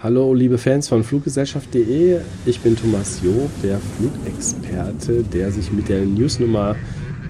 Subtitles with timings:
[0.00, 6.04] Hallo liebe Fans von Fluggesellschaft.de, ich bin Thomas Job, der Flugexperte, der sich mit der
[6.04, 6.76] Newsnummer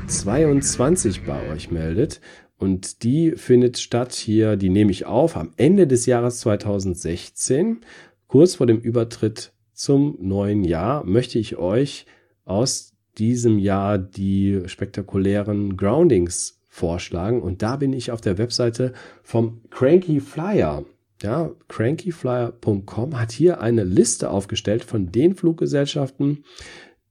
[0.06, 2.20] 22 bei euch meldet.
[2.58, 7.80] Und die findet statt hier, die nehme ich auf, am Ende des Jahres 2016,
[8.26, 12.04] kurz vor dem Übertritt zum neuen Jahr, möchte ich euch
[12.44, 17.40] aus diesem Jahr die spektakulären Groundings vorschlagen.
[17.40, 18.92] Und da bin ich auf der Webseite
[19.22, 20.84] vom Cranky Flyer
[21.22, 26.44] ja, crankyflyer.com hat hier eine Liste aufgestellt von den Fluggesellschaften,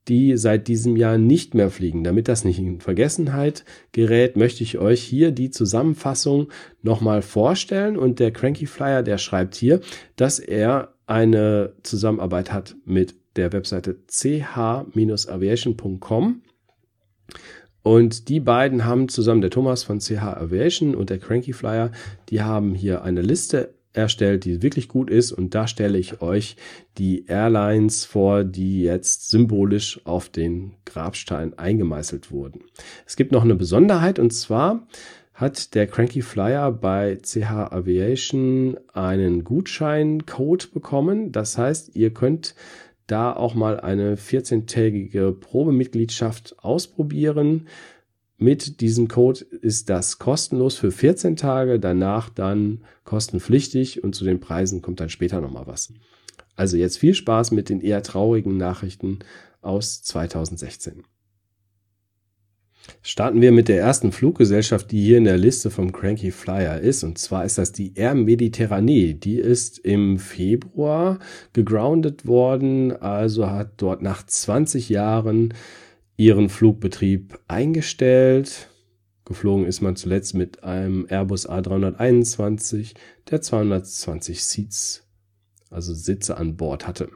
[0.07, 2.03] die seit diesem Jahr nicht mehr fliegen.
[2.03, 6.47] Damit das nicht in Vergessenheit gerät, möchte ich euch hier die Zusammenfassung
[6.81, 7.97] nochmal vorstellen.
[7.97, 9.81] Und der Cranky Flyer, der schreibt hier,
[10.15, 16.41] dass er eine Zusammenarbeit hat mit der Webseite ch-aviation.com.
[17.83, 21.91] Und die beiden haben zusammen, der Thomas von CH Aviation und der Cranky Flyer,
[22.29, 25.31] die haben hier eine Liste erstellt, die wirklich gut ist.
[25.31, 26.55] Und da stelle ich euch
[26.97, 32.61] die Airlines vor, die jetzt symbolisch auf den Grabstein eingemeißelt wurden.
[33.05, 34.87] Es gibt noch eine Besonderheit und zwar
[35.33, 41.31] hat der Cranky Flyer bei CH Aviation einen Gutscheincode bekommen.
[41.31, 42.55] Das heißt, ihr könnt
[43.05, 47.67] da auch mal eine 14-tägige Probemitgliedschaft ausprobieren.
[48.37, 54.39] Mit diesem Code ist das kostenlos für 14 Tage, danach dann kostenpflichtig und zu den
[54.39, 55.91] Preisen kommt dann später nochmal was.
[56.55, 59.19] Also jetzt viel Spaß mit den eher traurigen Nachrichten
[59.61, 61.03] aus 2016.
[63.01, 67.03] Starten wir mit der ersten Fluggesellschaft, die hier in der Liste vom Cranky Flyer ist.
[67.03, 69.13] Und zwar ist das die Air Mediterranee.
[69.13, 71.19] Die ist im Februar
[71.53, 75.53] gegroundet worden, also hat dort nach 20 Jahren
[76.17, 78.69] ihren Flugbetrieb eingestellt.
[79.25, 82.95] Geflogen ist man zuletzt mit einem Airbus A321,
[83.29, 85.07] der 220 Seats,
[85.69, 87.09] also Sitze an Bord hatte.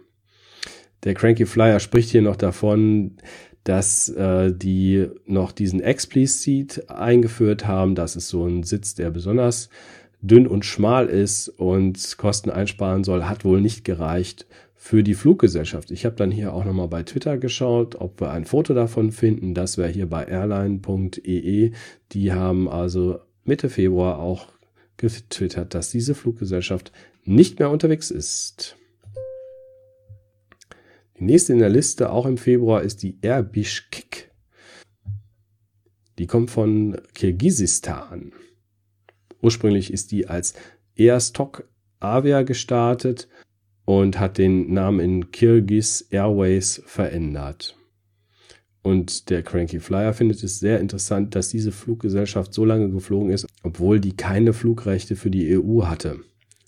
[1.03, 3.17] Der Cranky Flyer spricht hier noch davon,
[3.63, 7.95] dass äh, die noch diesen Explicit eingeführt haben.
[7.95, 9.70] Das ist so ein Sitz, der besonders
[10.21, 14.45] dünn und schmal ist und Kosten einsparen soll, hat wohl nicht gereicht
[14.83, 15.92] für die Fluggesellschaft.
[15.92, 19.53] Ich habe dann hier auch nochmal bei Twitter geschaut, ob wir ein Foto davon finden.
[19.53, 21.71] Das wäre hier bei airline.ee.
[22.14, 24.47] Die haben also Mitte Februar auch
[24.97, 26.91] getwittert, dass diese Fluggesellschaft
[27.23, 28.75] nicht mehr unterwegs ist.
[31.20, 34.31] Die nächste in der Liste, auch im Februar, ist die Air Bishkek.
[36.17, 38.33] Die kommt von Kirgisistan.
[39.43, 40.55] Ursprünglich ist die als
[40.95, 43.27] Air Stock Avia gestartet
[43.86, 47.75] und hat den Namen in Kyrgyz Airways verändert.
[48.83, 53.45] Und der Cranky Flyer findet es sehr interessant, dass diese Fluggesellschaft so lange geflogen ist,
[53.64, 56.20] obwohl die keine Flugrechte für die EU hatte.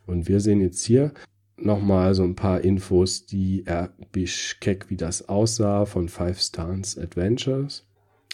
[0.06, 1.14] Und wir sehen jetzt hier
[1.58, 7.88] nochmal so ein paar Infos, die Air Bishkek, wie das aussah, von Five Stars Adventures.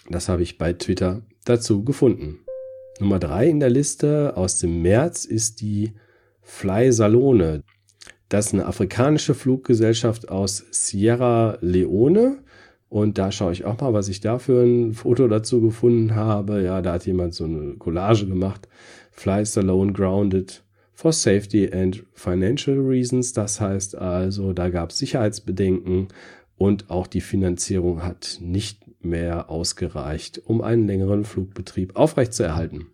[0.10, 2.40] Das habe ich bei Twitter dazu gefunden.
[3.00, 5.94] Nummer drei in der Liste aus dem März ist die
[6.42, 7.64] Fly Salone.
[8.30, 12.38] Das ist eine afrikanische Fluggesellschaft aus Sierra Leone.
[12.88, 16.64] Und da schaue ich auch mal, was ich da für ein Foto dazu gefunden habe.
[16.64, 18.68] Ja, da hat jemand so eine Collage gemacht.
[19.12, 20.64] Flies alone grounded
[20.94, 23.34] for safety and financial reasons.
[23.34, 26.08] Das heißt also, da gab es Sicherheitsbedenken
[26.58, 32.88] und auch die Finanzierung hat nicht mehr ausgereicht, um einen längeren Flugbetrieb aufrechtzuerhalten.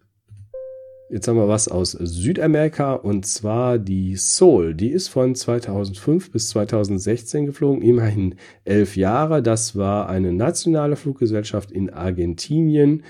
[1.07, 4.73] Jetzt haben wir was aus Südamerika und zwar die Soul.
[4.73, 9.43] Die ist von 2005 bis 2016 geflogen, immerhin elf Jahre.
[9.43, 13.03] Das war eine nationale Fluggesellschaft in Argentinien.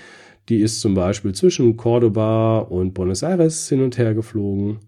[0.50, 4.80] Die ist zum Beispiel zwischen Cordoba und Buenos Aires hin und her geflogen.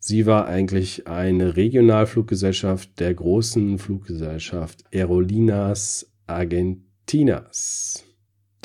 [0.00, 8.04] Sie war eigentlich eine Regionalfluggesellschaft der großen Fluggesellschaft Aerolinas Argentinas.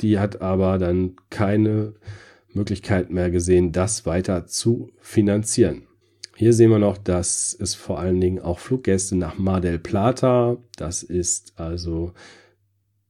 [0.00, 1.94] Die hat aber dann keine
[2.54, 5.86] Möglichkeit mehr gesehen, das weiter zu finanzieren.
[6.36, 10.56] Hier sehen wir noch, dass es vor allen Dingen auch Fluggäste nach Mar del Plata,
[10.76, 12.14] das ist also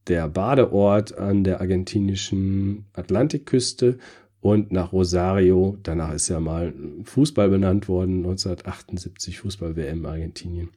[0.07, 3.97] der Badeort an der argentinischen Atlantikküste
[4.41, 6.73] und nach Rosario, danach ist ja mal
[7.05, 10.69] Fußball benannt worden, 1978 Fußball-WM Argentinien,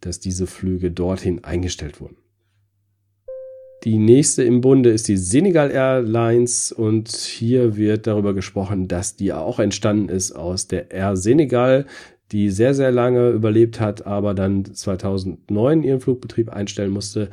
[0.00, 2.16] dass diese Flüge dorthin eingestellt wurden.
[3.86, 9.32] Die nächste im Bunde ist die Senegal Airlines und hier wird darüber gesprochen, dass die
[9.32, 11.86] auch entstanden ist aus der Air Senegal,
[12.32, 17.30] die sehr, sehr lange überlebt hat, aber dann 2009 ihren Flugbetrieb einstellen musste.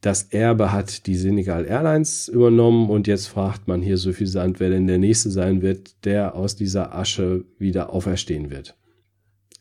[0.00, 4.86] Das Erbe hat die Senegal Airlines übernommen und jetzt fragt man hier Sand, wer denn
[4.86, 8.76] der nächste sein wird, der aus dieser Asche wieder auferstehen wird.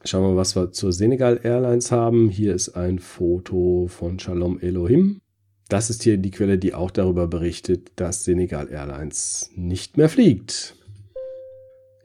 [0.04, 2.30] Schauen wir, was wir zur Senegal Airlines haben.
[2.30, 5.22] Hier ist ein Foto von Shalom Elohim.
[5.70, 10.76] Das ist hier die Quelle, die auch darüber berichtet, dass Senegal Airlines nicht mehr fliegt.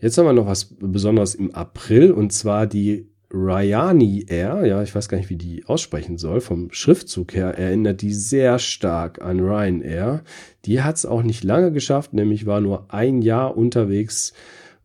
[0.00, 4.66] Jetzt haben wir noch was Besonderes im April und zwar die Ryani Air.
[4.66, 6.40] Ja, ich weiß gar nicht, wie die aussprechen soll.
[6.40, 10.22] Vom Schriftzug her erinnert die sehr stark an Ryanair.
[10.64, 14.32] Die hat es auch nicht lange geschafft, nämlich war nur ein Jahr unterwegs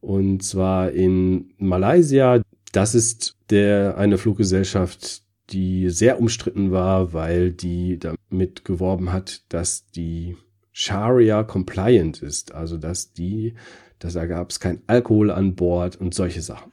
[0.01, 2.41] und zwar in Malaysia.
[2.71, 9.89] Das ist der eine Fluggesellschaft, die sehr umstritten war, weil die damit geworben hat, dass
[9.91, 10.35] die
[10.71, 13.55] Sharia compliant ist, also dass die,
[13.99, 16.71] dass da gab es kein Alkohol an Bord und solche Sachen.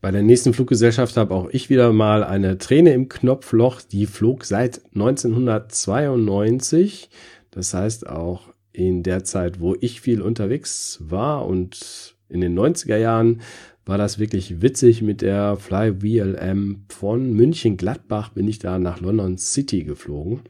[0.00, 3.82] Bei der nächsten Fluggesellschaft habe auch ich wieder mal eine Träne im Knopfloch.
[3.82, 7.10] Die flog seit 1992.
[7.50, 8.42] Das heißt auch
[8.72, 13.40] in der Zeit, wo ich viel unterwegs war und in den 90er Jahren
[13.88, 19.00] war das wirklich witzig mit der Fly VLM von München Gladbach bin ich da nach
[19.00, 20.40] London City geflogen.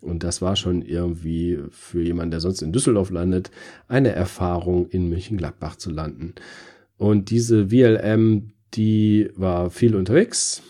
[0.00, 3.50] Und das war schon irgendwie für jemanden, der sonst in Düsseldorf landet,
[3.88, 6.36] eine Erfahrung in München Gladbach zu landen.
[6.96, 10.62] Und diese VLM, die war viel unterwegs.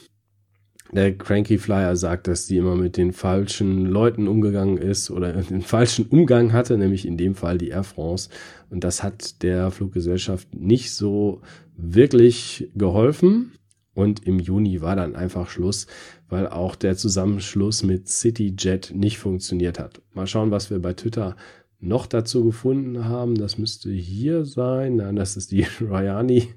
[0.93, 5.63] Der Cranky Flyer sagt, dass die immer mit den falschen Leuten umgegangen ist oder den
[5.63, 8.31] falschen Umgang hatte, nämlich in dem Fall die Air France.
[8.71, 11.43] Und das hat der Fluggesellschaft nicht so
[11.77, 13.53] wirklich geholfen.
[13.95, 15.89] Und im Juni war dann einfach Schluss,
[16.29, 20.01] weil auch der Zusammenschluss mit CityJet nicht funktioniert hat.
[20.15, 21.37] Mal schauen, was wir bei Twitter
[21.81, 23.35] noch dazu gefunden haben.
[23.35, 24.97] Das müsste hier sein.
[24.97, 26.49] Nein, das ist die Ryani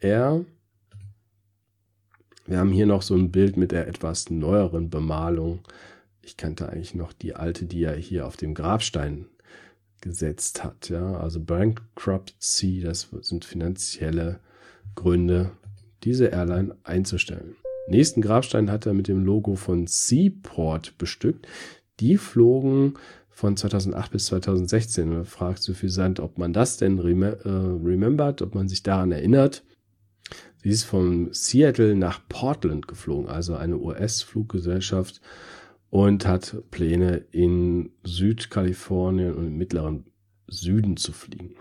[0.00, 0.44] Air.
[2.46, 5.60] Wir haben hier noch so ein Bild mit der etwas neueren Bemalung.
[6.22, 9.26] Ich kannte eigentlich noch die alte, die er hier auf dem Grabstein
[10.00, 10.88] gesetzt hat.
[10.88, 14.38] Ja, also Bankruptcy, das sind finanzielle
[14.94, 15.50] Gründe,
[16.04, 17.56] diese Airline einzustellen.
[17.88, 21.46] Nächsten Grabstein hat er mit dem Logo von Seaport bestückt.
[22.00, 22.94] Die flogen
[23.28, 25.12] von 2008 bis 2016.
[25.12, 29.62] Und fragt suffisant, ob man das denn äh, remembert, ob man sich daran erinnert.
[30.62, 35.20] Sie ist von Seattle nach Portland geflogen, also eine US-Fluggesellschaft
[35.90, 40.04] und hat Pläne in Südkalifornien und im mittleren
[40.48, 41.54] Süden zu fliegen.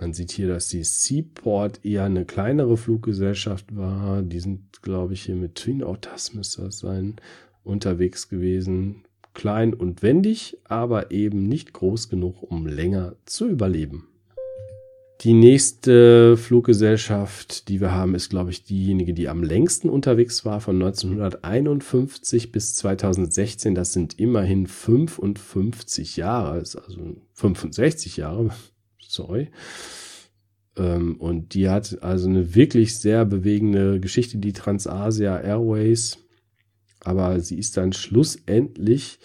[0.00, 4.22] Man sieht hier, dass die Seaport eher eine kleinere Fluggesellschaft war.
[4.22, 7.16] Die sind, glaube ich, hier mit Twin Otters müsste das sein,
[7.62, 9.04] unterwegs gewesen.
[9.32, 14.08] Klein und wendig, aber eben nicht groß genug, um länger zu überleben.
[15.22, 20.60] Die nächste Fluggesellschaft, die wir haben, ist, glaube ich, diejenige, die am längsten unterwegs war,
[20.60, 23.76] von 1951 bis 2016.
[23.76, 26.80] Das sind immerhin 55 Jahre, also
[27.34, 28.50] 65 Jahre,
[28.98, 29.50] sorry.
[30.76, 36.18] Ähm, und die hat also eine wirklich sehr bewegende Geschichte, die Transasia Airways.
[37.04, 39.20] Aber sie ist dann schlussendlich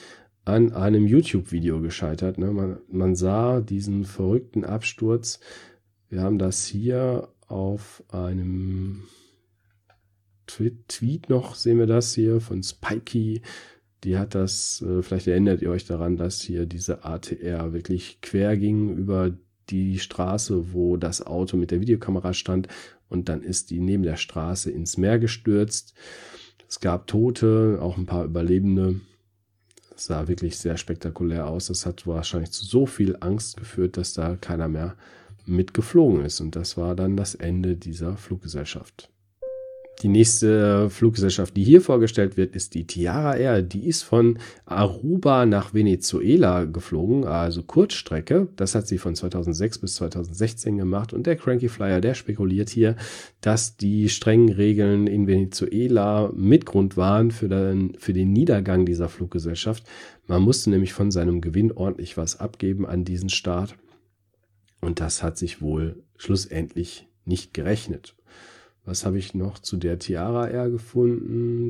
[0.46, 2.38] an einem YouTube-Video gescheitert.
[2.38, 2.52] Ne?
[2.52, 5.40] Man, man sah diesen verrückten Absturz
[6.10, 9.04] wir haben das hier auf einem
[10.46, 13.42] Tweet noch, sehen wir das hier von Spikey.
[14.04, 18.56] Die hat das, äh, vielleicht erinnert ihr euch daran, dass hier diese ATR wirklich quer
[18.56, 19.36] ging über
[19.70, 22.70] die Straße, wo das Auto mit der Videokamera stand
[23.10, 25.94] und dann ist die neben der Straße ins Meer gestürzt.
[26.70, 29.02] Es gab Tote, auch ein paar Überlebende.
[29.90, 31.68] Das sah wirklich sehr spektakulär aus.
[31.68, 34.96] Das hat wahrscheinlich zu so viel Angst geführt, dass da keiner mehr
[35.48, 36.42] mitgeflogen ist.
[36.42, 39.10] Und das war dann das Ende dieser Fluggesellschaft.
[40.04, 43.64] Die nächste Fluggesellschaft, die hier vorgestellt wird, ist die Tiara Air.
[43.64, 48.48] Die ist von Aruba nach Venezuela geflogen, also Kurzstrecke.
[48.58, 51.14] Das hat sie von 2006 bis 2016 gemacht.
[51.14, 52.96] Und der Cranky Flyer, der spekuliert hier,
[53.42, 59.84] dass die strengen Regeln in Venezuela Mitgrund waren für den, für den Niedergang dieser Fluggesellschaft.
[60.28, 63.76] Man musste nämlich von seinem Gewinn ordentlich was abgeben an diesen Staat.
[64.82, 68.16] Und das hat sich wohl schlussendlich nicht gerechnet.
[68.86, 71.70] Was habe ich noch zu der Tiara Air gefunden?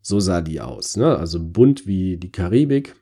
[0.00, 0.96] So sah die aus.
[0.96, 1.16] Ne?
[1.16, 2.94] Also bunt wie die Karibik.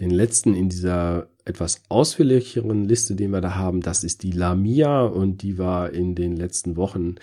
[0.00, 5.02] Den letzten in dieser etwas ausführlicheren Liste, den wir da haben, das ist die Lamia
[5.02, 7.16] und die war in den letzten Wochen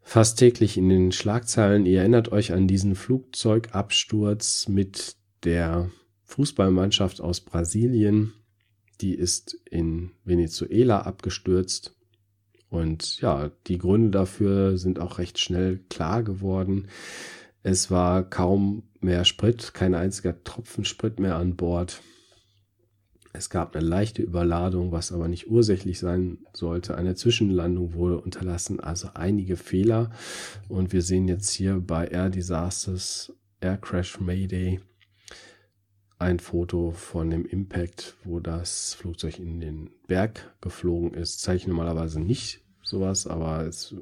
[0.00, 1.86] fast täglich in den Schlagzeilen.
[1.86, 5.90] Ihr erinnert euch an diesen Flugzeugabsturz mit der
[6.24, 8.32] Fußballmannschaft aus Brasilien,
[9.00, 11.94] die ist in Venezuela abgestürzt.
[12.70, 16.88] Und ja, die Gründe dafür sind auch recht schnell klar geworden.
[17.62, 22.02] Es war kaum mehr Sprit, kein einziger Tropfen Sprit mehr an Bord.
[23.32, 26.96] Es gab eine leichte Überladung, was aber nicht ursächlich sein sollte.
[26.96, 30.10] Eine Zwischenlandung wurde unterlassen, also einige Fehler.
[30.68, 34.80] Und wir sehen jetzt hier bei Air Disasters, Air Crash Mayday,
[36.18, 41.40] ein Foto von dem Impact, wo das Flugzeug in den Berg geflogen ist.
[41.40, 43.94] Zeige ich normalerweise nicht sowas, aber es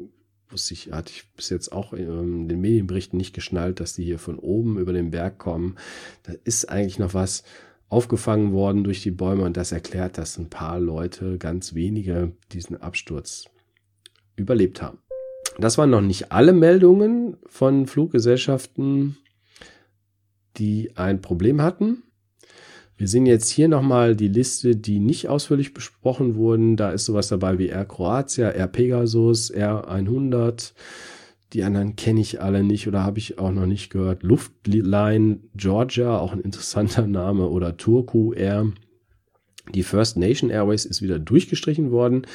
[0.50, 4.18] wusste ich, hatte ich bis jetzt auch in den Medienberichten nicht geschnallt, dass die hier
[4.18, 5.76] von oben über den Berg kommen.
[6.24, 7.44] Da ist eigentlich noch was
[7.88, 12.80] aufgefangen worden durch die Bäume und das erklärt, dass ein paar Leute, ganz wenige, diesen
[12.80, 13.46] Absturz
[14.36, 14.98] überlebt haben.
[15.58, 19.18] Das waren noch nicht alle Meldungen von Fluggesellschaften,
[20.56, 22.02] die ein Problem hatten.
[22.96, 26.76] Wir sehen jetzt hier nochmal die Liste, die nicht ausführlich besprochen wurden.
[26.76, 30.74] Da ist sowas dabei wie Air Croatia, Air Pegasus, Air 100.
[31.52, 34.22] Die anderen kenne ich alle nicht oder habe ich auch noch nicht gehört.
[34.22, 38.72] Luftline Georgia, auch ein interessanter Name, oder Turku Air.
[39.74, 42.26] Die First Nation Airways ist wieder durchgestrichen worden,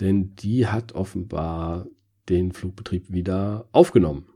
[0.00, 1.86] denn die hat offenbar
[2.28, 4.26] den Flugbetrieb wieder aufgenommen.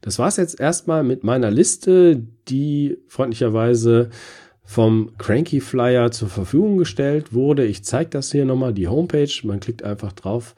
[0.00, 4.10] Das war's jetzt erstmal mit meiner Liste, die freundlicherweise
[4.62, 7.64] vom Cranky Flyer zur Verfügung gestellt wurde.
[7.64, 9.32] Ich zeige das hier nochmal, die Homepage.
[9.44, 10.54] Man klickt einfach drauf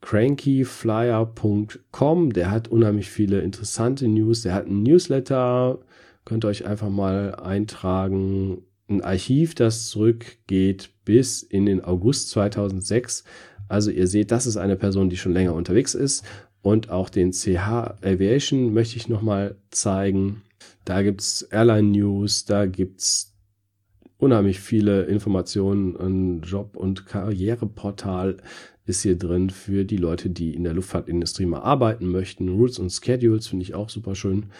[0.00, 2.32] crankyflyer.com.
[2.32, 4.42] Der hat unheimlich viele interessante News.
[4.42, 5.78] Der hat einen Newsletter.
[6.24, 8.62] Könnt ihr euch einfach mal eintragen.
[8.88, 13.24] Ein Archiv, das zurückgeht bis in den August 2006.
[13.68, 16.24] Also ihr seht, das ist eine Person, die schon länger unterwegs ist.
[16.68, 20.42] Und auch den CH Aviation möchte ich nochmal zeigen.
[20.84, 23.32] Da gibt's Airline News, da gibt's
[24.18, 25.96] unheimlich viele Informationen.
[25.96, 28.36] Ein Job- und Karriereportal
[28.84, 32.50] ist hier drin für die Leute, die in der Luftfahrtindustrie mal arbeiten möchten.
[32.50, 34.50] Rules und Schedules finde ich auch super schön.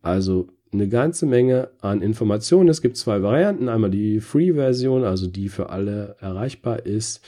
[0.00, 2.70] Also eine ganze Menge an Informationen.
[2.70, 3.68] Es gibt zwei Varianten.
[3.68, 7.20] Einmal die Free-Version, also die für alle erreichbar ist,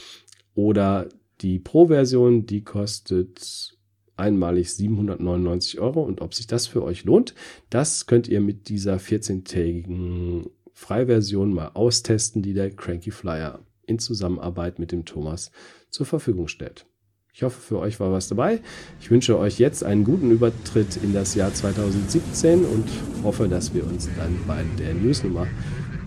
[0.55, 1.11] oder
[1.43, 3.75] die Pro-Version, die kostet
[4.17, 6.03] einmalig 799 Euro.
[6.03, 7.35] Und ob sich das für euch lohnt,
[7.71, 14.79] das könnt ihr mit dieser 14-tägigen Freiversion mal austesten, die der Cranky Flyer in Zusammenarbeit
[14.79, 15.51] mit dem Thomas
[15.91, 16.87] zur Verfügung stellt.
[17.33, 18.61] Ich hoffe, für euch war was dabei.
[19.01, 22.89] Ich wünsche euch jetzt einen guten Übertritt in das Jahr 2017 und
[23.25, 25.49] hoffe, dass wir uns dann bei der News Nummer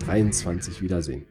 [0.06, 1.26] 23 wiedersehen.